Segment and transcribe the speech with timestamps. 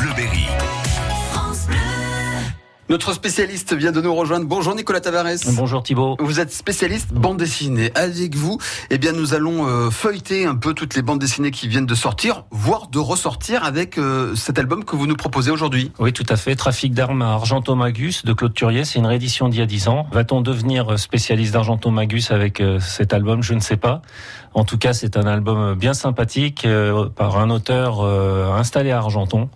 [0.00, 0.67] Bleu Berry.
[2.90, 4.46] Notre spécialiste vient de nous rejoindre.
[4.46, 5.52] Bonjour Nicolas Tavares.
[5.52, 6.16] Bonjour Thibault.
[6.20, 7.90] Vous êtes spécialiste bande dessinée.
[7.94, 8.56] Avec vous,
[8.88, 11.94] eh bien, nous allons euh, feuilleter un peu toutes les bandes dessinées qui viennent de
[11.94, 15.92] sortir, voire de ressortir avec euh, cet album que vous nous proposez aujourd'hui.
[15.98, 16.56] Oui, tout à fait.
[16.56, 18.86] Trafic d'armes à Argentomagus de Claude Turier.
[18.86, 20.06] C'est une réédition d'il y a 10 ans.
[20.10, 23.42] Va-t-on devenir spécialiste d'Argentomagus avec euh, cet album?
[23.42, 24.00] Je ne sais pas.
[24.54, 26.66] En tout cas, c'est un album bien sympathique
[27.14, 29.50] par un auteur installé à Argenton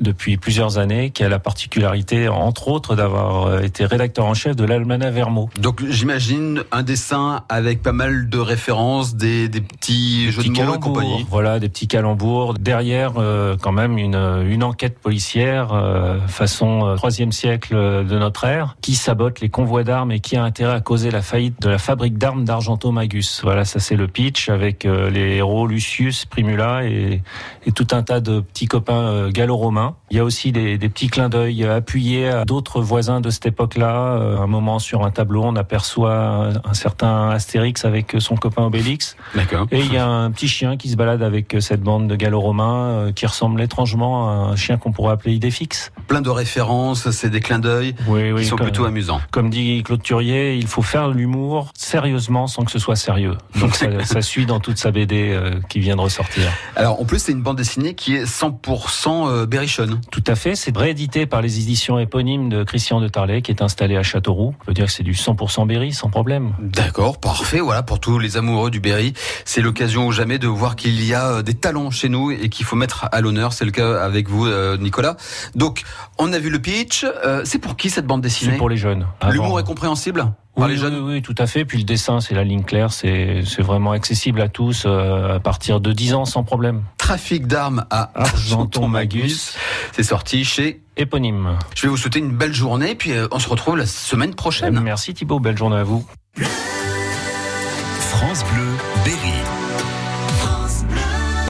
[0.00, 4.56] depuis plusieurs années, qui a la particularité, entre autres, d'avoir euh, été rédacteur en chef
[4.56, 5.48] de l'Almanach Vermo.
[5.60, 10.74] Donc j'imagine un dessin avec pas mal de références, des, des petits jeux de mots
[10.74, 11.26] et compagnie.
[11.30, 12.54] Voilà, des petits calembours.
[12.54, 18.76] Derrière, euh, quand même, une, une enquête policière euh, façon troisième siècle de notre ère,
[18.80, 21.78] qui sabote les convois d'armes et qui a intérêt à causer la faillite de la
[21.78, 23.40] fabrique d'armes d'Argento Magus.
[23.42, 27.22] Voilà, ça c'est le pitch avec les héros Lucius, Primula et,
[27.66, 31.28] et tout un tas de petits copains gallo-romains il y a aussi des, petits clins
[31.28, 34.18] d'œil appuyés à d'autres voisins de cette époque-là.
[34.20, 39.16] Euh, un moment sur un tableau, on aperçoit un, certain Astérix avec son copain Obélix.
[39.34, 39.66] D'accord.
[39.70, 42.88] Et il y a un petit chien qui se balade avec cette bande de gallo-romains
[42.88, 45.92] euh, qui ressemble étrangement à un chien qu'on pourrait appeler Idéfix.
[46.06, 49.20] Plein de références, c'est des clins d'œil oui, qui sont plutôt amusants.
[49.30, 53.36] Comme dit Claude Turier, il faut faire l'humour sérieusement sans que ce soit sérieux.
[53.60, 56.50] Donc ça, ça suit dans toute sa BD euh, qui vient de ressortir.
[56.76, 60.00] Alors en plus c'est une bande dessinée qui est 100% Berrichon.
[60.10, 60.54] Tout à fait.
[60.54, 64.54] C'est réédité par les éditions éponymes de Christian de Tarlet, qui est installé à Châteauroux.
[64.60, 66.52] On peut dire que c'est du 100% Berry, sans problème.
[66.60, 67.60] D'accord, parfait.
[67.60, 69.12] Voilà, pour tous les amoureux du Berry,
[69.44, 72.48] c'est l'occasion ou jamais de voir qu'il y a euh, des talents chez nous et
[72.48, 73.52] qu'il faut mettre à l'honneur.
[73.52, 75.16] C'est le cas avec vous, euh, Nicolas.
[75.54, 75.82] Donc,
[76.18, 77.04] on a vu le pitch.
[77.04, 78.52] Euh, c'est pour qui cette bande dessinée?
[78.52, 79.06] C'est pour les jeunes.
[79.30, 80.32] L'humour est compréhensible?
[80.58, 81.64] Oui, Oui, tout à fait.
[81.64, 85.92] Puis le dessin, c'est la ligne claire, c'est vraiment accessible à tous à partir de
[85.92, 86.82] 10 ans sans problème.
[86.98, 89.56] Trafic d'armes à Argenton Magus.
[89.92, 91.56] C'est sorti chez Éponyme.
[91.74, 94.78] Je vais vous souhaiter une belle journée, puis euh, on se retrouve la semaine prochaine.
[94.80, 96.04] Merci Thibault, belle journée à vous.
[97.98, 98.66] France Bleu,
[99.04, 99.32] Berry.